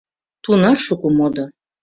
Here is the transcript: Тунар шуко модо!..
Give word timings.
Тунар 0.43 0.77
шуко 0.85 1.07
модо!.. 1.17 1.45